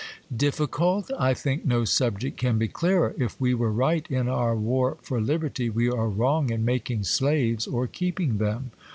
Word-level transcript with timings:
'Difficult? 0.35 1.11
I 1.19 1.35
think 1.35 1.63
no 1.63 1.85
subject 1.85 2.35
can 2.35 2.57
be 2.57 2.67
clearer. 2.67 3.13
If 3.19 3.39
we 3.39 3.53
were 3.53 3.71
right 3.71 4.09
in 4.09 4.27
our 4.27 4.55
war 4.55 4.97
for 5.03 5.21
liberty, 5.21 5.69
we 5.69 5.91
are 5.91 6.09
wrong 6.09 6.49
in 6.49 6.65
making 6.65 7.03
slaves 7.03 7.67
or 7.67 7.85
keeping 7.85 8.39
them. 8.39 8.71